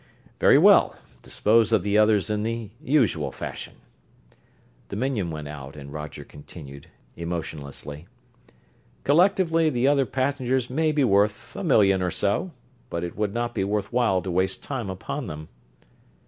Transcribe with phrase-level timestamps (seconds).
[0.39, 3.75] "Very well, dispose of the others in the usual fashion."
[4.87, 8.07] The minion went out, and Roger continued, emotionlessly:
[9.03, 12.49] "Collectively, the other passengers may be worth a million or so,
[12.89, 15.49] but it would not be worth while to waste time upon them."